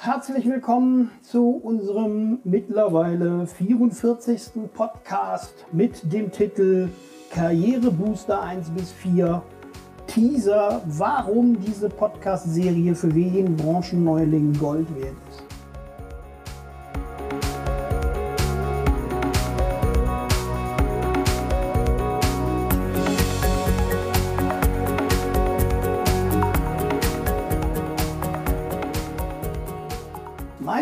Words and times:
herzlich 0.00 0.46
willkommen 0.46 1.10
zu 1.22 1.50
unserem 1.50 2.38
mittlerweile 2.44 3.46
44. 3.46 4.70
Podcast 4.72 5.66
mit 5.72 6.12
dem 6.12 6.30
Titel 6.30 6.88
Karrierebooster 7.30 8.40
1 8.40 8.70
bis 8.70 8.92
4 8.92 9.42
Teaser, 10.06 10.82
warum 10.86 11.60
diese 11.60 11.88
Podcast-Serie 11.88 12.94
für 12.94 13.10
jeden 13.10 13.56
Branchenneuling 13.56 14.52
Gold 14.52 14.86
wert 14.94 15.16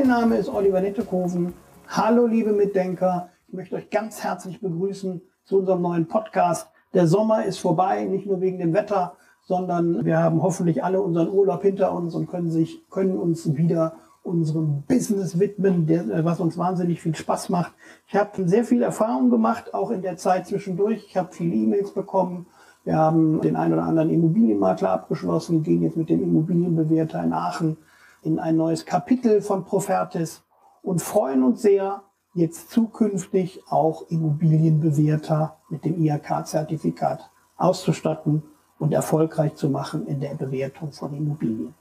Mein 0.06 0.20
Name 0.20 0.36
ist 0.36 0.48
Oliver 0.48 0.80
Nittekoven. 0.80 1.52
Hallo 1.88 2.26
liebe 2.26 2.52
Mitdenker, 2.52 3.30
ich 3.48 3.54
möchte 3.54 3.74
euch 3.74 3.90
ganz 3.90 4.22
herzlich 4.22 4.60
begrüßen 4.60 5.20
zu 5.44 5.58
unserem 5.58 5.82
neuen 5.82 6.06
Podcast. 6.06 6.68
Der 6.94 7.08
Sommer 7.08 7.44
ist 7.44 7.58
vorbei, 7.58 8.04
nicht 8.04 8.24
nur 8.24 8.40
wegen 8.40 8.60
dem 8.60 8.72
Wetter, 8.72 9.14
sondern 9.42 10.04
wir 10.04 10.18
haben 10.18 10.44
hoffentlich 10.44 10.84
alle 10.84 11.00
unseren 11.00 11.28
Urlaub 11.28 11.62
hinter 11.62 11.92
uns 11.92 12.14
und 12.14 12.28
können 12.28 12.50
sich, 12.50 12.88
können 12.88 13.18
uns 13.18 13.56
wieder 13.56 13.94
unserem 14.22 14.84
Business 14.86 15.40
widmen, 15.40 15.88
der, 15.88 16.24
was 16.24 16.38
uns 16.38 16.56
wahnsinnig 16.56 17.02
viel 17.02 17.16
Spaß 17.16 17.48
macht. 17.48 17.72
Ich 18.06 18.14
habe 18.14 18.46
sehr 18.46 18.62
viel 18.62 18.84
Erfahrung 18.84 19.28
gemacht, 19.28 19.74
auch 19.74 19.90
in 19.90 20.02
der 20.02 20.16
Zeit 20.16 20.46
zwischendurch. 20.46 21.04
Ich 21.08 21.16
habe 21.16 21.32
viele 21.32 21.56
E-Mails 21.56 21.90
bekommen. 21.90 22.46
Wir 22.84 22.96
haben 22.96 23.40
den 23.40 23.56
einen 23.56 23.72
oder 23.72 23.82
anderen 23.82 24.10
Immobilienmakler 24.10 24.90
abgeschlossen, 24.90 25.64
gehen 25.64 25.82
jetzt 25.82 25.96
mit 25.96 26.10
dem 26.10 26.22
Immobilienbewerter 26.22 27.24
in 27.24 27.32
Aachen 27.32 27.76
in 28.22 28.38
ein 28.38 28.56
neues 28.56 28.86
Kapitel 28.86 29.40
von 29.40 29.64
Profertis 29.64 30.44
und 30.82 31.02
freuen 31.02 31.42
uns 31.42 31.62
sehr, 31.62 32.02
jetzt 32.34 32.70
zukünftig 32.70 33.62
auch 33.68 34.08
Immobilienbewerter 34.10 35.56
mit 35.70 35.84
dem 35.84 36.00
IHK-Zertifikat 36.00 37.30
auszustatten 37.56 38.42
und 38.78 38.92
erfolgreich 38.92 39.54
zu 39.54 39.70
machen 39.70 40.06
in 40.06 40.20
der 40.20 40.34
Bewertung 40.34 40.92
von 40.92 41.14
Immobilien. 41.14 41.74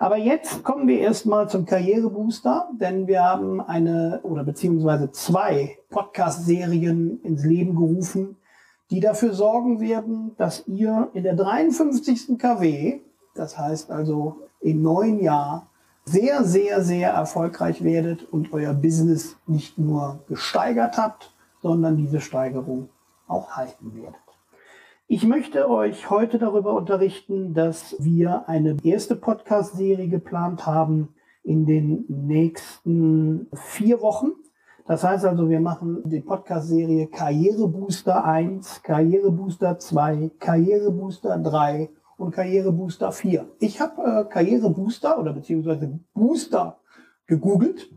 Aber 0.00 0.16
jetzt 0.16 0.62
kommen 0.62 0.86
wir 0.86 1.00
erstmal 1.00 1.48
zum 1.48 1.64
Karrierebooster, 1.66 2.68
denn 2.80 3.08
wir 3.08 3.24
haben 3.24 3.60
eine 3.60 4.20
oder 4.22 4.44
beziehungsweise 4.44 5.10
zwei 5.10 5.78
Podcast-Serien 5.90 7.20
ins 7.22 7.44
Leben 7.44 7.74
gerufen, 7.74 8.36
die 8.90 9.00
dafür 9.00 9.32
sorgen 9.32 9.80
werden, 9.80 10.36
dass 10.36 10.68
ihr 10.68 11.08
in 11.14 11.24
der 11.24 11.34
53. 11.34 12.38
KW, 12.38 13.00
das 13.34 13.58
heißt 13.58 13.90
also 13.90 14.47
im 14.60 14.82
neuen 14.82 15.20
Jahr, 15.20 15.68
sehr, 16.04 16.44
sehr, 16.44 16.82
sehr 16.82 17.10
erfolgreich 17.10 17.84
werdet 17.84 18.24
und 18.32 18.52
euer 18.52 18.72
Business 18.72 19.36
nicht 19.46 19.78
nur 19.78 20.20
gesteigert 20.28 20.96
habt, 20.96 21.32
sondern 21.60 21.96
diese 21.96 22.20
Steigerung 22.20 22.88
auch 23.26 23.52
halten 23.52 23.94
werdet. 23.94 24.16
Ich 25.06 25.26
möchte 25.26 25.70
euch 25.70 26.10
heute 26.10 26.38
darüber 26.38 26.74
unterrichten, 26.74 27.54
dass 27.54 27.96
wir 27.98 28.48
eine 28.48 28.76
erste 28.82 29.16
Podcast-Serie 29.16 30.08
geplant 30.08 30.66
haben 30.66 31.14
in 31.42 31.64
den 31.64 32.04
nächsten 32.08 33.48
vier 33.54 34.02
Wochen. 34.02 34.32
Das 34.86 35.04
heißt 35.04 35.24
also, 35.24 35.48
wir 35.48 35.60
machen 35.60 36.02
die 36.04 36.20
Podcast-Serie 36.20 37.06
Karrierebooster 37.06 38.24
1, 38.24 38.82
Karrierebooster 38.82 39.78
2, 39.78 40.30
Karrierebooster 40.38 41.38
3 41.38 41.88
und 42.18 42.32
Karrierebooster 42.32 43.12
4. 43.12 43.48
Ich 43.60 43.80
habe 43.80 44.02
äh, 44.02 44.24
Karrierebooster 44.30 45.18
oder 45.18 45.32
beziehungsweise 45.32 45.98
Booster 46.12 46.80
gegoogelt 47.26 47.90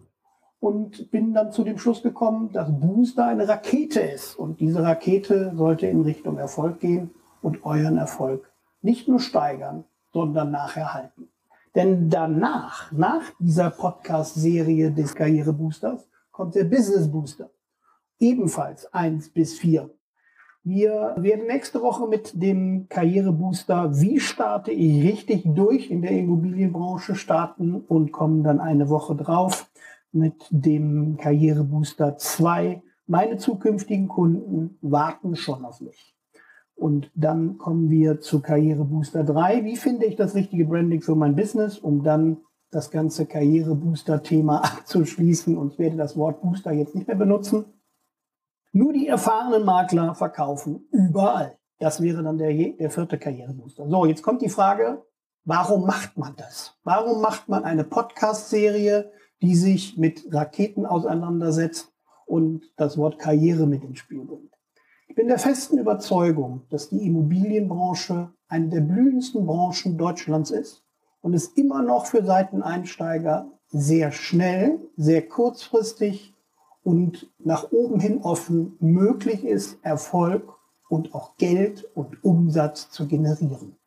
und 0.59 1.09
bin 1.09 1.33
dann 1.33 1.51
zu 1.51 1.63
dem 1.63 1.79
Schluss 1.79 2.03
gekommen, 2.03 2.51
dass 2.53 2.69
Booster 2.71 3.25
eine 3.25 3.47
Rakete 3.47 3.99
ist. 3.99 4.35
Und 4.35 4.59
diese 4.59 4.83
Rakete 4.83 5.53
sollte 5.55 5.87
in 5.87 6.01
Richtung 6.01 6.37
Erfolg 6.37 6.79
gehen 6.79 7.09
und 7.41 7.65
euren 7.65 7.97
Erfolg 7.97 8.49
nicht 8.81 9.07
nur 9.07 9.19
steigern, 9.19 9.85
sondern 10.13 10.51
nachher 10.51 10.93
halten. 10.93 11.29
Denn 11.73 12.09
danach, 12.09 12.91
nach 12.91 13.23
dieser 13.39 13.71
Podcast-Serie 13.71 14.91
des 14.91 15.15
Karriereboosters, 15.15 16.07
kommt 16.31 16.55
der 16.55 16.65
Business 16.65 17.09
Booster. 17.09 17.49
Ebenfalls 18.19 18.93
eins 18.93 19.29
bis 19.29 19.57
vier. 19.57 19.89
Wir 20.63 21.15
werden 21.17 21.47
nächste 21.47 21.81
Woche 21.81 22.07
mit 22.07 22.39
dem 22.39 22.85
Karrierebooster 22.87 23.99
Wie 23.99 24.19
starte 24.19 24.71
ich 24.71 25.03
richtig 25.03 25.41
durch 25.43 25.89
in 25.89 26.03
der 26.03 26.11
Immobilienbranche 26.11 27.15
starten 27.15 27.81
und 27.87 28.11
kommen 28.11 28.43
dann 28.43 28.59
eine 28.59 28.87
Woche 28.87 29.15
drauf 29.15 29.71
mit 30.11 30.35
dem 30.51 31.17
Karrierebooster 31.17 32.15
2. 32.15 32.83
Meine 33.07 33.37
zukünftigen 33.37 34.07
Kunden 34.07 34.77
warten 34.81 35.35
schon 35.35 35.65
auf 35.65 35.81
mich. 35.81 36.15
Und 36.75 37.09
dann 37.15 37.57
kommen 37.57 37.89
wir 37.89 38.19
zu 38.19 38.39
Karrierebooster 38.39 39.23
3. 39.23 39.65
Wie 39.65 39.77
finde 39.77 40.05
ich 40.05 40.15
das 40.15 40.35
richtige 40.35 40.65
Branding 40.65 41.01
für 41.01 41.15
mein 41.15 41.35
Business, 41.35 41.79
um 41.79 42.03
dann 42.03 42.37
das 42.69 42.91
ganze 42.91 43.25
Karrierebooster-Thema 43.25 44.57
abzuschließen? 44.63 45.57
Und 45.57 45.73
ich 45.73 45.79
werde 45.79 45.97
das 45.97 46.15
Wort 46.17 46.41
Booster 46.41 46.71
jetzt 46.71 46.93
nicht 46.93 47.07
mehr 47.07 47.17
benutzen. 47.17 47.65
Nur 48.73 48.93
die 48.93 49.07
erfahrenen 49.07 49.65
Makler 49.65 50.15
verkaufen 50.15 50.87
überall. 50.91 51.57
Das 51.79 52.01
wäre 52.01 52.23
dann 52.23 52.37
der, 52.37 52.53
der 52.53 52.89
vierte 52.89 53.17
Karrierebooster. 53.17 53.89
So, 53.89 54.05
jetzt 54.05 54.23
kommt 54.23 54.41
die 54.41 54.49
Frage, 54.49 55.03
warum 55.43 55.85
macht 55.85 56.17
man 56.17 56.35
das? 56.37 56.77
Warum 56.83 57.21
macht 57.21 57.49
man 57.49 57.65
eine 57.65 57.83
Podcast-Serie, 57.83 59.11
die 59.41 59.55
sich 59.55 59.97
mit 59.97 60.25
Raketen 60.31 60.85
auseinandersetzt 60.85 61.91
und 62.25 62.63
das 62.77 62.97
Wort 62.97 63.19
Karriere 63.19 63.67
mit 63.67 63.83
ins 63.83 63.99
Spiel 63.99 64.23
bringt? 64.23 64.53
Ich 65.07 65.15
bin 65.15 65.27
der 65.27 65.39
festen 65.39 65.77
Überzeugung, 65.77 66.61
dass 66.69 66.87
die 66.87 67.05
Immobilienbranche 67.05 68.31
eine 68.47 68.69
der 68.69 68.81
blühendsten 68.81 69.45
Branchen 69.45 69.97
Deutschlands 69.97 70.51
ist 70.51 70.85
und 71.19 71.33
es 71.33 71.47
immer 71.47 71.81
noch 71.81 72.05
für 72.05 72.23
Seiteneinsteiger 72.23 73.51
sehr 73.67 74.13
schnell, 74.13 74.79
sehr 74.95 75.27
kurzfristig 75.27 76.33
und 76.83 77.31
nach 77.39 77.71
oben 77.71 77.99
hin 77.99 78.21
offen 78.21 78.75
möglich 78.79 79.45
ist, 79.45 79.77
Erfolg 79.83 80.53
und 80.89 81.13
auch 81.13 81.37
Geld 81.37 81.89
und 81.95 82.23
Umsatz 82.23 82.89
zu 82.89 83.07
generieren. 83.07 83.77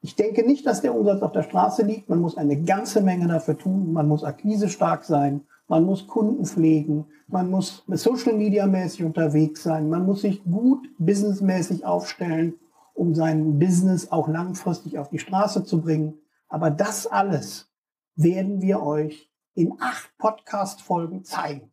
Ich 0.00 0.14
denke 0.14 0.46
nicht, 0.46 0.66
dass 0.66 0.82
der 0.82 0.94
Umsatz 0.94 1.22
auf 1.22 1.32
der 1.32 1.42
Straße 1.42 1.82
liegt. 1.82 2.08
Man 2.08 2.20
muss 2.20 2.36
eine 2.36 2.62
ganze 2.62 3.00
Menge 3.00 3.26
dafür 3.26 3.58
tun. 3.58 3.92
Man 3.92 4.06
muss 4.06 4.22
akquise 4.22 4.68
stark 4.68 5.04
sein. 5.04 5.40
Man 5.66 5.84
muss 5.84 6.06
Kunden 6.06 6.44
pflegen. 6.44 7.06
Man 7.26 7.50
muss 7.50 7.82
Social 7.88 8.34
Media 8.34 8.66
mäßig 8.66 9.02
unterwegs 9.02 9.64
sein. 9.64 9.88
Man 9.88 10.06
muss 10.06 10.20
sich 10.20 10.44
gut 10.44 10.88
businessmäßig 10.98 11.84
aufstellen, 11.84 12.54
um 12.94 13.14
sein 13.14 13.58
Business 13.58 14.12
auch 14.12 14.28
langfristig 14.28 14.98
auf 14.98 15.08
die 15.08 15.18
Straße 15.18 15.64
zu 15.64 15.80
bringen. 15.80 16.18
Aber 16.48 16.70
das 16.70 17.08
alles 17.08 17.68
werden 18.14 18.60
wir 18.60 18.82
euch 18.82 19.28
in 19.54 19.74
acht 19.80 20.16
Podcast-Folgen 20.18 21.24
zeigen. 21.24 21.72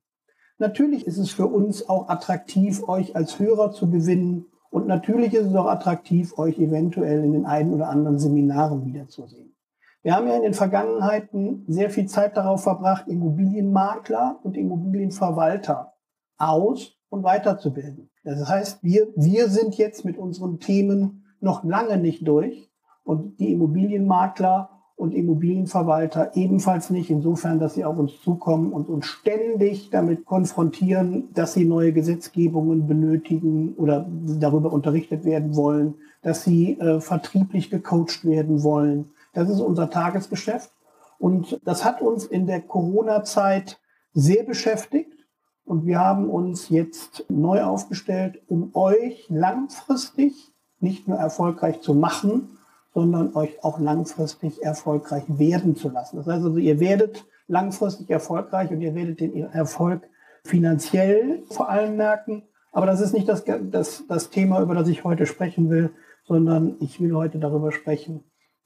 Natürlich 0.58 1.08
ist 1.08 1.18
es 1.18 1.32
für 1.32 1.48
uns 1.48 1.90
auch 1.90 2.10
attraktiv, 2.10 2.88
euch 2.88 3.16
als 3.16 3.40
Hörer 3.40 3.72
zu 3.72 3.90
gewinnen. 3.90 4.46
Und 4.70 4.88
natürlich 4.88 5.34
ist 5.34 5.48
es 5.48 5.56
auch 5.56 5.68
attraktiv, 5.68 6.38
euch 6.38 6.60
eventuell 6.60 7.24
in 7.24 7.34
den 7.34 7.46
einen 7.46 7.74
oder 7.74 7.90
anderen 7.90 8.20
Seminaren 8.20 8.86
wiederzusehen. 8.86 9.56
Wir 10.04 10.16
haben 10.16 10.28
ja 10.28 10.36
in 10.36 10.44
den 10.44 10.54
Vergangenheiten 10.54 11.64
sehr 11.68 11.90
viel 11.90 12.08
Zeit 12.08 12.36
darauf 12.36 12.64
verbracht, 12.64 13.08
Immobilienmakler 13.08 14.40
und 14.44 14.58
Immobilienverwalter 14.58 15.94
aus- 16.38 16.98
und 17.10 17.24
weiterzubilden. 17.24 18.10
Das 18.24 18.48
heißt, 18.48 18.84
wir, 18.84 19.08
wir 19.16 19.48
sind 19.48 19.78
jetzt 19.78 20.04
mit 20.04 20.18
unseren 20.18 20.60
Themen 20.60 21.26
noch 21.40 21.64
lange 21.64 21.98
nicht 21.98 22.28
durch. 22.28 22.70
Und 23.04 23.40
die 23.40 23.52
Immobilienmakler 23.52 24.73
und 25.04 25.14
Immobilienverwalter 25.14 26.32
ebenfalls 26.38 26.90
nicht, 26.90 27.10
insofern, 27.10 27.60
dass 27.60 27.74
sie 27.74 27.84
auf 27.84 27.98
uns 27.98 28.22
zukommen 28.22 28.72
und 28.72 28.88
uns 28.88 29.06
ständig 29.06 29.90
damit 29.90 30.26
konfrontieren, 30.26 31.28
dass 31.34 31.54
sie 31.54 31.66
neue 31.66 31.92
Gesetzgebungen 31.92 32.88
benötigen 32.88 33.74
oder 33.76 34.10
darüber 34.40 34.72
unterrichtet 34.72 35.26
werden 35.26 35.58
wollen, 35.58 35.96
dass 36.22 36.46
sie 36.46 36.80
äh, 36.80 37.02
vertrieblich 37.02 37.70
gecoacht 37.70 38.24
werden 38.24 38.64
wollen. 38.64 39.12
Das 39.34 39.50
ist 39.50 39.60
unser 39.60 39.90
Tagesgeschäft. 39.90 40.72
Und 41.20 41.60
das 41.66 41.84
hat 41.84 42.02
uns 42.02 42.26
in 42.26 42.48
der 42.48 42.62
Corona-Zeit 42.62 43.82
sehr 44.14 44.44
beschäftigt. 44.44 45.28
Und 45.66 45.86
wir 45.86 46.00
haben 46.00 46.30
uns 46.30 46.70
jetzt 46.70 47.26
neu 47.28 47.62
aufgestellt, 47.62 48.42
um 48.48 48.72
euch 48.74 49.26
langfristig 49.28 50.54
nicht 50.80 51.10
nur 51.10 51.18
erfolgreich 51.18 51.82
zu 51.82 51.94
machen, 51.94 52.58
sondern 52.94 53.36
euch 53.36 53.64
auch 53.64 53.80
langfristig 53.80 54.62
erfolgreich 54.64 55.24
werden 55.28 55.76
zu 55.76 55.90
lassen. 55.90 56.18
Das 56.18 56.28
heißt 56.28 56.46
also, 56.46 56.58
ihr 56.58 56.80
werdet 56.80 57.26
langfristig 57.48 58.10
erfolgreich 58.10 58.72
und 58.72 58.82
ihr 58.82 58.96
werdet 58.96 59.20
den 59.20 59.36
Erfolg 59.36 60.08
finanziell 60.44 61.44
vor 61.50 61.70
allem 61.70 61.98
merken. 61.98 62.44
Aber 62.72 62.86
das 62.86 63.02
ist 63.02 63.14
nicht 63.14 63.28
das, 63.28 63.44
das, 63.46 64.04
das 64.08 64.30
Thema, 64.30 64.62
über 64.62 64.76
das 64.76 64.88
ich 64.88 65.04
heute 65.04 65.26
sprechen 65.26 65.70
will, 65.70 65.92
sondern 66.26 66.78
ich 66.80 67.02
will 67.02 67.14
heute 67.14 67.40
darüber 67.40 67.72
sprechen, 67.72 68.24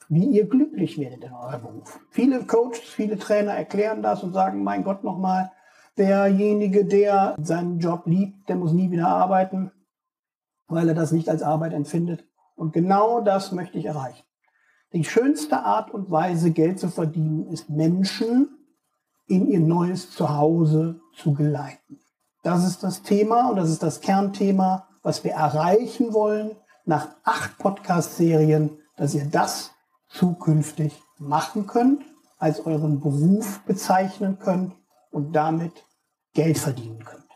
wie 0.10 0.26
ihr 0.26 0.48
glücklich 0.48 0.98
werdet 0.98 1.24
in 1.24 1.34
eurem 1.34 1.62
Beruf. 1.62 2.00
Viele 2.10 2.46
Coaches, 2.46 2.80
viele 2.80 3.18
Trainer 3.18 3.54
erklären 3.54 4.02
das 4.02 4.24
und 4.24 4.34
sagen, 4.34 4.64
mein 4.64 4.84
Gott 4.84 5.04
nochmal, 5.04 5.52
derjenige, 5.98 6.86
der 6.86 7.36
seinen 7.42 7.80
Job 7.80 8.04
liebt, 8.06 8.48
der 8.48 8.56
muss 8.56 8.72
nie 8.72 8.92
wieder 8.92 9.08
arbeiten, 9.08 9.72
weil 10.68 10.88
er 10.88 10.96
das 10.96 11.12
nicht 11.12 11.30
als 11.30 11.42
Arbeit 11.42 11.74
empfindet. 11.74 12.27
Und 12.57 12.74
genau 12.74 13.21
das 13.21 13.54
möchte 13.54 13.77
ich 13.77 13.86
erreichen. 13.86 14.25
Die 14.92 15.04
schönste 15.04 15.63
Art 15.63 15.92
und 15.92 16.12
Weise, 16.12 16.51
Geld 16.51 16.80
zu 16.80 16.89
verdienen, 16.89 17.48
ist 17.48 17.69
Menschen 17.69 18.50
in 19.27 19.48
ihr 19.48 19.59
neues 19.59 20.12
Zuhause 20.12 21.00
zu 21.15 21.33
geleiten. 21.33 22.00
Das 22.44 22.65
ist 22.65 22.83
das 22.83 23.04
Thema 23.04 23.50
und 23.50 23.57
das 23.57 23.69
ist 23.69 23.83
das 23.83 24.01
Kernthema, 24.01 24.88
was 25.04 25.24
wir 25.24 25.33
erreichen 25.33 26.13
wollen 26.13 26.56
nach 26.86 27.09
acht 27.24 27.57
Podcast-Serien, 27.57 28.80
dass 28.95 29.13
ihr 29.13 29.25
das 29.25 29.71
zukünftig 30.07 31.00
machen 31.19 31.68
könnt, 31.68 32.04
als 32.38 32.65
euren 32.65 33.00
Beruf 33.00 33.59
bezeichnen 33.65 34.39
könnt 34.39 34.74
und 35.12 35.33
damit 35.33 35.86
Geld 36.33 36.57
verdienen 36.57 37.04
könnt. 37.04 37.27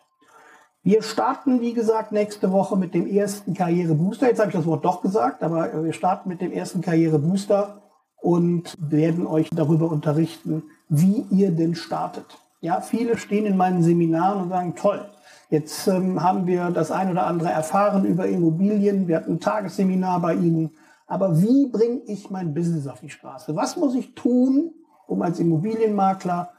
Wir 0.84 1.04
starten, 1.04 1.62
wie 1.62 1.74
gesagt, 1.74 2.12
nächste 2.12 2.52
Woche 2.52 2.76
mit 2.76 2.96
dem 2.96 3.06
ersten 3.06 3.54
Karrierebooster. 3.54 4.28
Jetzt 4.28 4.40
habe 4.40 4.50
ich 4.50 4.56
das 4.56 4.66
Wort 4.66 4.84
doch 4.84 5.04
gesagt, 5.04 5.44
aber 5.44 5.84
wir 5.84 5.94
starten 5.94 6.28
mit 6.28 6.42
dem 6.42 6.52
ersten 6.52 6.82
Karrierebooster 6.82 7.84
und 8.20 8.76
werden 8.80 9.28
euch 9.28 9.52
darüber 9.52 9.92
unterrichten, 9.92 10.64
wie 10.90 11.28
ihr 11.30 11.52
denn 11.52 11.76
startet. 11.76 12.26
Ja, 12.62 12.82
viele 12.82 13.18
stehen 13.18 13.46
in 13.46 13.58
meinen 13.58 13.84
Seminaren 13.84 14.42
und 14.42 14.50
sagen, 14.50 14.76
toll, 14.76 15.06
jetzt 15.52 15.88
ähm, 15.88 16.24
haben 16.24 16.48
wir 16.48 16.72
das 16.72 16.90
ein 16.90 17.12
oder 17.12 17.28
andere 17.28 17.52
erfahren 17.52 18.04
über 18.04 18.26
Immobilien. 18.26 19.08
Wir 19.08 19.18
hatten 19.18 19.34
ein 19.34 19.40
Tagesseminar 19.40 20.20
bei 20.20 20.34
Ihnen. 20.34 20.72
Aber 21.06 21.40
wie 21.40 21.68
bringe 21.68 22.02
ich 22.08 22.32
mein 22.32 22.56
Business 22.56 22.88
auf 22.88 23.02
die 23.02 23.10
Straße? 23.12 23.56
Was 23.56 23.78
muss 23.78 23.94
ich 23.94 24.16
tun, 24.16 24.74
um 25.06 25.22
als 25.22 25.40
Immobilienmakler 25.40 26.50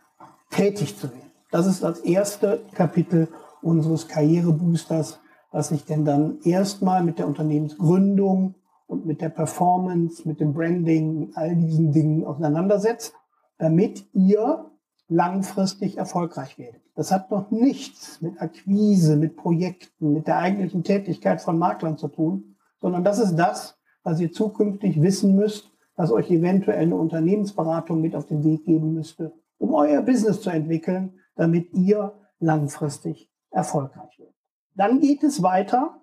tätig 0.50 0.96
zu 0.96 1.08
werden? 1.08 1.32
Das 1.50 1.66
ist 1.66 1.82
das 1.82 2.00
erste 2.00 2.60
Kapitel 2.72 3.26
unseres 3.62 4.08
Karriereboosters, 4.08 5.20
was 5.50 5.68
sich 5.68 5.84
denn 5.84 6.04
dann 6.04 6.38
erstmal 6.44 7.02
mit 7.02 7.18
der 7.18 7.28
Unternehmensgründung 7.28 8.54
und 8.86 9.06
mit 9.06 9.20
der 9.20 9.28
Performance, 9.28 10.26
mit 10.26 10.40
dem 10.40 10.52
Branding, 10.52 11.18
mit 11.18 11.36
all 11.36 11.56
diesen 11.56 11.92
Dingen 11.92 12.24
auseinandersetzt, 12.24 13.14
damit 13.58 14.06
ihr 14.12 14.70
langfristig 15.08 15.98
erfolgreich 15.98 16.58
werdet. 16.58 16.82
Das 16.94 17.12
hat 17.12 17.30
noch 17.30 17.50
nichts 17.50 18.20
mit 18.20 18.40
Akquise, 18.40 19.16
mit 19.16 19.36
Projekten, 19.36 20.12
mit 20.12 20.26
der 20.26 20.38
eigentlichen 20.38 20.84
Tätigkeit 20.84 21.40
von 21.40 21.58
Maklern 21.58 21.96
zu 21.96 22.08
tun, 22.08 22.56
sondern 22.80 23.04
das 23.04 23.18
ist 23.18 23.36
das, 23.36 23.78
was 24.02 24.20
ihr 24.20 24.32
zukünftig 24.32 25.00
wissen 25.00 25.36
müsst, 25.36 25.70
was 25.96 26.10
euch 26.10 26.30
eventuell 26.30 26.82
eine 26.82 26.96
Unternehmensberatung 26.96 28.00
mit 28.00 28.14
auf 28.14 28.26
den 28.26 28.44
Weg 28.44 28.64
geben 28.64 28.94
müsste, 28.94 29.32
um 29.58 29.74
euer 29.74 30.02
Business 30.02 30.40
zu 30.40 30.50
entwickeln, 30.50 31.14
damit 31.36 31.72
ihr 31.72 32.12
langfristig 32.40 33.31
erfolgreich 33.52 34.19
wird. 34.19 34.34
Dann 34.75 35.00
geht 35.00 35.22
es 35.22 35.43
weiter 35.43 36.00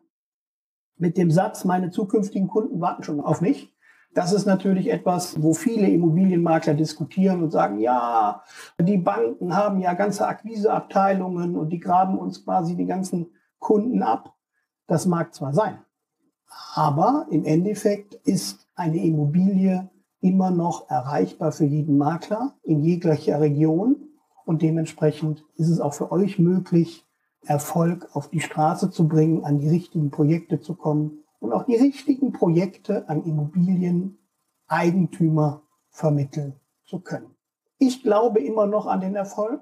mit 0.97 1.17
dem 1.17 1.31
Satz, 1.31 1.65
meine 1.65 1.91
zukünftigen 1.91 2.47
Kunden 2.47 2.81
warten 2.81 3.03
schon 3.03 3.19
auf 3.19 3.41
mich. 3.41 3.73
Das 4.13 4.33
ist 4.33 4.45
natürlich 4.45 4.91
etwas, 4.91 5.41
wo 5.41 5.53
viele 5.53 5.87
Immobilienmakler 5.87 6.73
diskutieren 6.73 7.43
und 7.43 7.51
sagen, 7.51 7.79
ja, 7.79 8.43
die 8.79 8.97
Banken 8.97 9.55
haben 9.55 9.79
ja 9.79 9.93
ganze 9.93 10.27
Akquiseabteilungen 10.27 11.55
und 11.55 11.69
die 11.69 11.79
graben 11.79 12.17
uns 12.17 12.43
quasi 12.43 12.75
die 12.75 12.87
ganzen 12.87 13.31
Kunden 13.59 14.01
ab. 14.01 14.33
Das 14.87 15.05
mag 15.05 15.33
zwar 15.35 15.53
sein, 15.53 15.79
aber 16.73 17.27
im 17.29 17.45
Endeffekt 17.45 18.15
ist 18.15 18.67
eine 18.75 19.03
Immobilie 19.03 19.89
immer 20.21 20.49
noch 20.49 20.89
erreichbar 20.89 21.51
für 21.51 21.65
jeden 21.65 21.97
Makler 21.97 22.55
in 22.63 22.79
jeglicher 22.79 23.39
Region 23.39 24.09
und 24.45 24.63
dementsprechend 24.63 25.45
ist 25.55 25.69
es 25.69 25.79
auch 25.79 25.93
für 25.93 26.11
euch 26.11 26.39
möglich, 26.39 27.05
Erfolg 27.45 28.09
auf 28.13 28.29
die 28.29 28.41
Straße 28.41 28.91
zu 28.91 29.07
bringen, 29.07 29.43
an 29.43 29.57
die 29.59 29.69
richtigen 29.69 30.11
Projekte 30.11 30.59
zu 30.59 30.75
kommen 30.75 31.23
und 31.39 31.53
auch 31.53 31.63
die 31.63 31.75
richtigen 31.75 32.33
Projekte 32.33 33.09
an 33.09 33.23
Immobilieneigentümer 33.23 35.63
vermitteln 35.89 36.59
zu 36.85 36.99
können. 36.99 37.35
Ich 37.77 38.03
glaube 38.03 38.39
immer 38.39 38.65
noch 38.65 38.87
an 38.87 39.01
den 39.01 39.15
Erfolg 39.15 39.61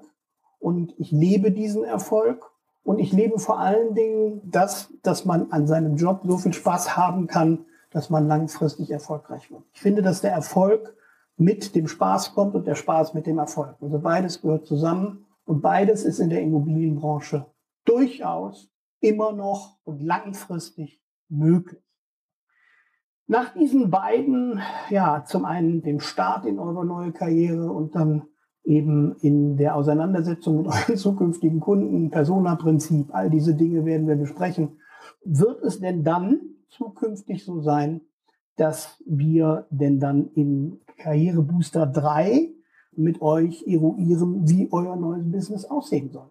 und 0.58 0.94
ich 0.98 1.12
lebe 1.12 1.52
diesen 1.52 1.84
Erfolg 1.84 2.50
und 2.82 2.98
ich 2.98 3.12
lebe 3.12 3.38
vor 3.38 3.60
allen 3.60 3.94
Dingen 3.94 4.40
das, 4.44 4.92
dass 5.02 5.24
man 5.24 5.52
an 5.52 5.66
seinem 5.66 5.96
Job 5.96 6.20
so 6.24 6.38
viel 6.38 6.52
Spaß 6.52 6.96
haben 6.96 7.26
kann, 7.26 7.64
dass 7.90 8.10
man 8.10 8.26
langfristig 8.26 8.90
erfolgreich 8.90 9.50
wird. 9.50 9.62
Ich 9.72 9.80
finde, 9.80 10.02
dass 10.02 10.20
der 10.20 10.32
Erfolg 10.32 10.94
mit 11.36 11.76
dem 11.76 11.86
Spaß 11.86 12.34
kommt 12.34 12.54
und 12.54 12.66
der 12.66 12.74
Spaß 12.74 13.14
mit 13.14 13.26
dem 13.26 13.38
Erfolg. 13.38 13.76
Also 13.80 14.00
beides 14.00 14.42
gehört 14.42 14.66
zusammen 14.66 15.26
und 15.44 15.62
beides 15.62 16.04
ist 16.04 16.18
in 16.18 16.30
der 16.30 16.42
Immobilienbranche 16.42 17.46
durchaus 17.88 18.70
immer 19.00 19.32
noch 19.32 19.78
und 19.84 20.00
langfristig 20.02 21.00
möglich. 21.28 21.82
Nach 23.26 23.52
diesen 23.52 23.90
beiden, 23.90 24.60
ja, 24.88 25.24
zum 25.26 25.44
einen 25.44 25.82
dem 25.82 26.00
Start 26.00 26.46
in 26.46 26.58
eure 26.58 26.86
neue 26.86 27.12
Karriere 27.12 27.70
und 27.70 27.94
dann 27.94 28.22
eben 28.64 29.16
in 29.20 29.56
der 29.56 29.76
Auseinandersetzung 29.76 30.58
mit 30.58 30.66
euren 30.72 30.96
zukünftigen 30.96 31.60
Kunden, 31.60 32.10
Persona-Prinzip, 32.10 33.14
all 33.14 33.30
diese 33.30 33.54
Dinge 33.54 33.84
werden 33.84 34.08
wir 34.08 34.16
besprechen. 34.16 34.80
Wird 35.24 35.62
es 35.62 35.80
denn 35.80 36.04
dann 36.04 36.40
zukünftig 36.68 37.44
so 37.44 37.60
sein, 37.60 38.00
dass 38.56 39.02
wir 39.06 39.66
denn 39.70 40.00
dann 40.00 40.30
im 40.34 40.80
Karrierebooster 40.96 41.86
3 41.86 42.50
mit 42.92 43.22
euch 43.22 43.64
eruieren, 43.66 44.48
wie 44.48 44.68
euer 44.72 44.96
neues 44.96 45.30
Business 45.30 45.64
aussehen 45.64 46.10
soll? 46.10 46.30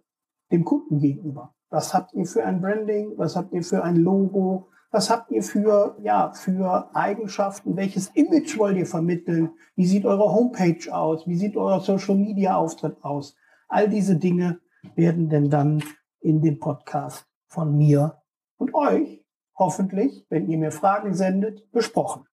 Dem 0.51 0.65
Kunden 0.65 0.99
gegenüber. 0.99 1.53
Was 1.69 1.93
habt 1.93 2.13
ihr 2.13 2.25
für 2.25 2.45
ein 2.45 2.61
Branding? 2.61 3.13
Was 3.17 3.35
habt 3.35 3.53
ihr 3.53 3.63
für 3.63 3.83
ein 3.83 3.97
Logo? 3.97 4.69
Was 4.91 5.09
habt 5.09 5.31
ihr 5.31 5.43
für, 5.43 5.97
ja, 6.01 6.31
für 6.31 6.89
Eigenschaften? 6.95 7.75
Welches 7.75 8.07
Image 8.15 8.57
wollt 8.57 8.77
ihr 8.77 8.85
vermitteln? 8.85 9.51
Wie 9.75 9.85
sieht 9.85 10.05
eure 10.05 10.31
Homepage 10.31 10.93
aus? 10.93 11.27
Wie 11.27 11.35
sieht 11.35 11.57
euer 11.57 11.81
Social 11.81 12.15
Media 12.15 12.55
Auftritt 12.55 13.03
aus? 13.03 13.35
All 13.67 13.89
diese 13.89 14.15
Dinge 14.15 14.59
werden 14.95 15.29
denn 15.29 15.49
dann 15.49 15.83
in 16.21 16.41
dem 16.41 16.59
Podcast 16.59 17.25
von 17.47 17.77
mir 17.77 18.21
und 18.57 18.73
euch 18.73 19.25
hoffentlich, 19.57 20.25
wenn 20.29 20.47
ihr 20.47 20.57
mir 20.57 20.71
Fragen 20.71 21.13
sendet, 21.13 21.69
besprochen. 21.71 22.25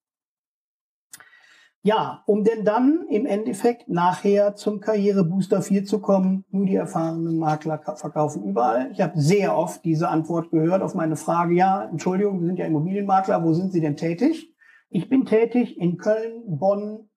Ja, 1.86 2.22
um 2.24 2.44
denn 2.44 2.64
dann 2.64 3.06
im 3.10 3.26
Endeffekt 3.26 3.90
nachher 3.90 4.54
zum 4.54 4.80
Karrierebooster 4.80 5.60
4 5.60 5.84
zu 5.84 6.00
kommen, 6.00 6.46
nur 6.48 6.64
die 6.64 6.76
erfahrenen 6.76 7.36
Makler 7.38 7.78
verkaufen 7.96 8.42
überall. 8.42 8.90
Ich 8.92 9.02
habe 9.02 9.20
sehr 9.20 9.54
oft 9.54 9.84
diese 9.84 10.08
Antwort 10.08 10.50
gehört 10.50 10.80
auf 10.80 10.94
meine 10.94 11.16
Frage, 11.16 11.54
ja, 11.54 11.84
Entschuldigung, 11.84 12.40
Sie 12.40 12.46
sind 12.46 12.58
ja 12.58 12.64
Immobilienmakler, 12.64 13.44
wo 13.44 13.52
sind 13.52 13.70
Sie 13.70 13.82
denn 13.82 13.98
tätig? 13.98 14.50
Ich 14.88 15.10
bin 15.10 15.26
tätig 15.26 15.78
in 15.78 15.98
Köln, 15.98 16.44
Bonn, 16.46 17.10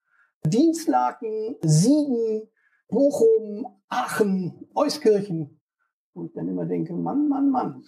Dienstlaken, 0.45 1.55
Siegen, 1.61 2.49
Bochum, 2.89 3.67
Aachen, 3.87 4.67
Euskirchen. 4.75 5.61
Und 6.11 6.25
ich 6.25 6.33
dann 6.33 6.49
immer 6.49 6.65
denke, 6.65 6.93
Mann, 6.93 7.29
Mann, 7.29 7.51
Mann, 7.51 7.85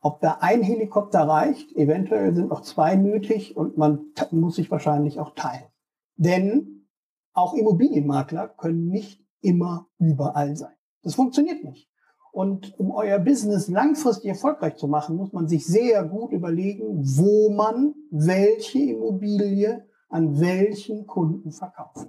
ob 0.00 0.20
da 0.20 0.38
ein 0.42 0.62
Helikopter 0.62 1.26
reicht, 1.26 1.74
eventuell 1.74 2.32
sind 2.36 2.50
noch 2.50 2.60
zwei 2.60 2.94
nötig 2.94 3.56
und 3.56 3.76
man 3.76 4.12
muss 4.30 4.54
sich 4.54 4.70
wahrscheinlich 4.70 5.18
auch 5.18 5.34
teilen. 5.34 5.64
Denn 6.20 6.86
auch 7.32 7.54
Immobilienmakler 7.54 8.48
können 8.48 8.88
nicht 8.88 9.24
immer 9.40 9.88
überall 9.98 10.54
sein. 10.54 10.74
Das 11.02 11.14
funktioniert 11.14 11.64
nicht. 11.64 11.88
Und 12.30 12.78
um 12.78 12.90
euer 12.90 13.18
Business 13.18 13.68
langfristig 13.68 14.28
erfolgreich 14.28 14.76
zu 14.76 14.86
machen, 14.86 15.16
muss 15.16 15.32
man 15.32 15.48
sich 15.48 15.66
sehr 15.66 16.04
gut 16.04 16.32
überlegen, 16.32 17.02
wo 17.16 17.48
man 17.48 17.94
welche 18.10 18.80
Immobilie 18.80 19.88
an 20.10 20.38
welchen 20.38 21.06
Kunden 21.06 21.52
verkauft. 21.52 22.08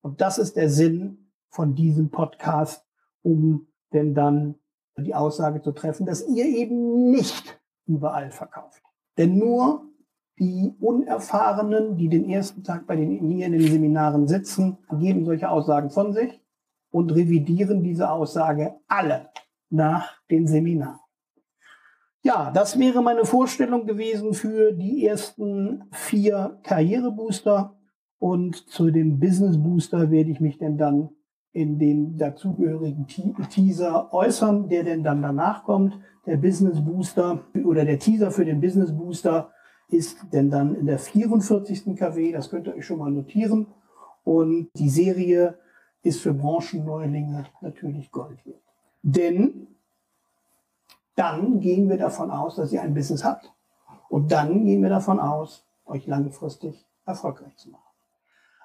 Und 0.00 0.22
das 0.22 0.38
ist 0.38 0.56
der 0.56 0.70
Sinn 0.70 1.30
von 1.50 1.74
diesem 1.74 2.10
Podcast, 2.10 2.86
um 3.20 3.68
denn 3.92 4.14
dann 4.14 4.54
die 4.96 5.14
Aussage 5.14 5.60
zu 5.60 5.72
treffen, 5.72 6.06
dass 6.06 6.26
ihr 6.26 6.46
eben 6.46 7.10
nicht 7.10 7.60
überall 7.86 8.30
verkauft. 8.30 8.82
Denn 9.18 9.36
nur 9.36 9.91
die 10.38 10.74
Unerfahrenen, 10.80 11.96
die 11.96 12.08
den 12.08 12.28
ersten 12.28 12.64
Tag 12.64 12.86
bei 12.86 12.96
den 12.96 13.30
hier 13.30 13.46
in 13.46 13.52
den 13.52 13.62
Seminaren 13.62 14.26
sitzen, 14.26 14.78
geben 14.98 15.24
solche 15.24 15.48
Aussagen 15.48 15.90
von 15.90 16.12
sich 16.12 16.40
und 16.90 17.14
revidieren 17.14 17.82
diese 17.82 18.10
Aussage 18.10 18.74
alle 18.88 19.28
nach 19.70 20.20
den 20.30 20.46
Seminaren. 20.46 20.98
Ja, 22.24 22.52
das 22.52 22.78
wäre 22.78 23.02
meine 23.02 23.24
Vorstellung 23.24 23.84
gewesen 23.84 24.32
für 24.32 24.72
die 24.72 25.04
ersten 25.04 25.84
vier 25.90 26.60
Karrierebooster. 26.62 27.76
Und 28.18 28.54
zu 28.70 28.92
dem 28.92 29.18
Business 29.18 29.60
Booster 29.60 30.12
werde 30.12 30.30
ich 30.30 30.38
mich 30.38 30.56
denn 30.56 30.78
dann 30.78 31.10
in 31.50 31.80
dem 31.80 32.16
dazugehörigen 32.16 33.08
Teaser 33.08 34.12
äußern, 34.12 34.68
der 34.68 34.84
denn 34.84 35.02
dann 35.02 35.20
danach 35.20 35.64
kommt. 35.64 35.98
Der 36.24 36.36
Business 36.36 36.84
Booster 36.84 37.40
oder 37.64 37.84
der 37.84 37.98
Teaser 37.98 38.30
für 38.30 38.44
den 38.44 38.60
Business 38.60 38.96
Booster 38.96 39.50
ist 39.92 40.18
denn 40.32 40.50
dann 40.50 40.74
in 40.74 40.86
der 40.86 40.98
44. 40.98 41.96
KW, 41.96 42.32
das 42.32 42.50
könnt 42.50 42.66
ihr 42.66 42.74
euch 42.74 42.86
schon 42.86 42.98
mal 42.98 43.10
notieren. 43.10 43.66
Und 44.24 44.68
die 44.74 44.88
Serie 44.88 45.58
ist 46.02 46.20
für 46.20 46.32
Branchenneulinge 46.32 47.44
natürlich 47.60 48.10
Gold 48.10 48.44
wert. 48.46 48.62
Denn 49.02 49.66
dann 51.16 51.60
gehen 51.60 51.88
wir 51.88 51.98
davon 51.98 52.30
aus, 52.30 52.56
dass 52.56 52.72
ihr 52.72 52.82
ein 52.82 52.94
Business 52.94 53.24
habt. 53.24 53.52
Und 54.08 54.32
dann 54.32 54.64
gehen 54.64 54.82
wir 54.82 54.90
davon 54.90 55.20
aus, 55.20 55.64
euch 55.86 56.06
langfristig 56.06 56.86
erfolgreich 57.04 57.56
zu 57.56 57.70
machen. 57.70 57.82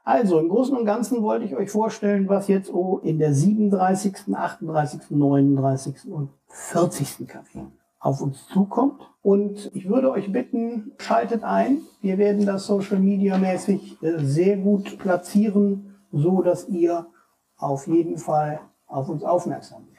Also 0.04 0.40
im 0.40 0.48
Großen 0.48 0.76
und 0.78 0.86
Ganzen 0.86 1.22
wollte 1.22 1.44
ich 1.44 1.56
euch 1.56 1.70
vorstellen, 1.70 2.30
was 2.30 2.48
jetzt 2.48 2.72
in 3.04 3.20
der 3.20 3.34
37., 3.34 4.34
38., 4.34 5.10
39. 5.10 6.10
und 6.10 6.30
40. 6.48 7.28
KW 7.28 7.66
auf 8.00 8.22
uns 8.22 8.48
zukommt. 8.48 9.02
Und 9.22 9.72
ich 9.74 9.90
würde 9.90 10.12
euch 10.12 10.32
bitten, 10.32 10.94
schaltet 10.98 11.44
ein. 11.44 11.82
Wir 12.02 12.18
werden 12.18 12.46
das 12.46 12.66
Social 12.66 13.00
Media 13.00 13.38
mäßig 13.38 14.02
äh, 14.02 14.20
sehr 14.20 14.58
gut 14.58 14.98
platzieren, 14.98 15.96
so 16.12 16.42
dass 16.42 16.70
ihr 16.70 17.08
auf 17.58 17.88
jeden 17.88 18.18
Fall 18.18 18.60
auf 18.86 19.10
uns 19.10 19.24
aufmerksam 19.24 19.88
werdet. 19.88 19.98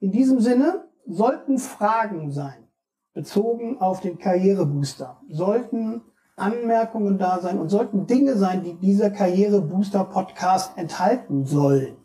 In 0.00 0.10
diesem 0.10 0.40
Sinne 0.40 0.84
sollten 1.06 1.58
Fragen 1.58 2.32
sein, 2.32 2.66
bezogen 3.14 3.80
auf 3.80 4.00
den 4.00 4.18
Karrierebooster, 4.18 5.20
sollten 5.28 6.02
Anmerkungen 6.36 7.18
da 7.18 7.40
sein 7.40 7.58
und 7.58 7.68
sollten 7.68 8.06
Dinge 8.06 8.36
sein, 8.36 8.64
die 8.64 8.74
dieser 8.74 9.10
Karrierebooster 9.10 10.04
Podcast 10.04 10.76
enthalten 10.76 11.44
sollen, 11.44 11.96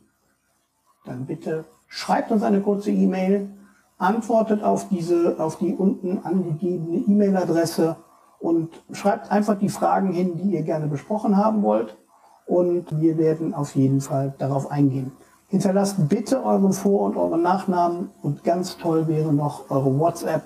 dann 1.05 1.25
bitte 1.25 1.65
schreibt 1.87 2.31
uns 2.31 2.43
eine 2.43 2.61
kurze 2.61 2.91
E-Mail 2.91 3.49
antwortet 3.97 4.63
auf 4.63 4.89
diese, 4.89 5.35
auf 5.39 5.57
die 5.57 5.73
unten 5.73 6.19
angegebene 6.23 6.97
E-Mail-Adresse 6.97 7.97
und 8.39 8.69
schreibt 8.91 9.31
einfach 9.31 9.57
die 9.57 9.69
Fragen 9.69 10.11
hin, 10.11 10.37
die 10.37 10.55
ihr 10.55 10.61
gerne 10.61 10.87
besprochen 10.87 11.37
haben 11.37 11.63
wollt. 11.63 11.97
Und 12.45 13.01
wir 13.01 13.17
werden 13.17 13.53
auf 13.53 13.75
jeden 13.75 13.99
Fall 13.99 14.33
darauf 14.37 14.71
eingehen. 14.71 15.11
Hinterlasst 15.49 16.09
bitte 16.09 16.43
euren 16.43 16.73
Vor- 16.73 17.01
und 17.01 17.17
euren 17.17 17.41
Nachnamen 17.41 18.09
und 18.21 18.43
ganz 18.43 18.77
toll 18.77 19.07
wäre 19.07 19.33
noch 19.33 19.69
eure 19.69 19.97
WhatsApp 19.99 20.43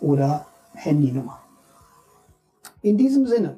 oder 0.00 0.46
Handynummer. 0.74 1.40
In 2.82 2.96
diesem 2.96 3.26
Sinne, 3.26 3.56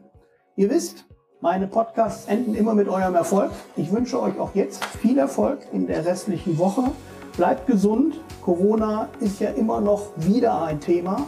ihr 0.56 0.70
wisst, 0.70 1.04
meine 1.40 1.66
Podcasts 1.66 2.26
enden 2.28 2.54
immer 2.54 2.74
mit 2.74 2.88
eurem 2.88 3.14
Erfolg. 3.14 3.50
Ich 3.76 3.92
wünsche 3.92 4.20
euch 4.20 4.38
auch 4.38 4.54
jetzt 4.54 4.84
viel 4.84 5.18
Erfolg 5.18 5.60
in 5.72 5.86
der 5.86 6.04
restlichen 6.04 6.58
Woche. 6.58 6.90
Bleibt 7.37 7.66
gesund. 7.66 8.14
Corona 8.43 9.09
ist 9.21 9.40
ja 9.40 9.50
immer 9.50 9.81
noch 9.81 10.07
wieder 10.16 10.62
ein 10.62 10.81
Thema. 10.81 11.26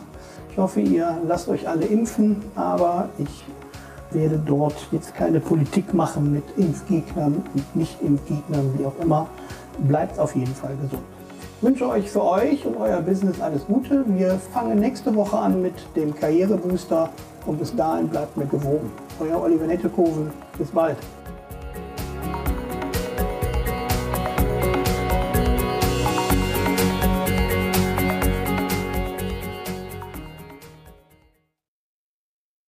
Ich 0.51 0.57
hoffe, 0.57 0.81
ihr 0.81 1.19
lasst 1.27 1.49
euch 1.49 1.69
alle 1.69 1.85
impfen, 1.85 2.43
aber 2.55 3.11
ich 3.19 3.45
werde 4.11 4.41
dort 4.45 4.75
jetzt 4.91 5.15
keine 5.15 5.39
Politik 5.39 5.93
machen 5.93 6.33
mit 6.33 6.45
Impfgegnern 6.57 7.45
und 7.55 7.77
Nicht-Impfgegnern, 7.77 8.79
wie 8.79 8.87
auch 8.87 8.99
immer. 9.03 9.27
Bleibt 9.87 10.19
auf 10.19 10.35
jeden 10.35 10.55
Fall 10.55 10.75
gesund. 10.81 11.03
Ich 11.61 11.63
wünsche 11.63 11.89
euch 11.89 12.11
für 12.11 12.25
euch 12.25 12.65
und 12.65 12.77
euer 12.77 13.01
Business 13.03 13.41
alles 13.41 13.67
Gute. 13.67 14.05
Wir 14.07 14.39
fangen 14.53 14.79
nächste 14.79 15.15
Woche 15.15 15.37
an 15.37 15.61
mit 15.61 15.75
dem 15.95 16.15
Karrierebooster 16.15 17.11
und 17.47 17.59
bis 17.59 17.75
dahin 17.77 18.09
bleibt 18.09 18.37
mir 18.37 18.47
gewogen. 18.47 18.91
Euer 19.21 19.43
Oliver 19.43 19.67
Nettekoven. 19.67 20.31
Bis 20.57 20.71
bald. 20.71 20.97